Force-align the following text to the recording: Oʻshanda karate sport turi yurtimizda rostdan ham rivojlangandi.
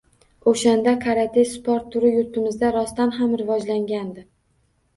Oʻshanda 0.51 0.93
karate 1.03 1.43
sport 1.51 1.91
turi 1.97 2.11
yurtimizda 2.15 2.73
rostdan 2.79 3.15
ham 3.21 3.39
rivojlangandi. 3.45 4.29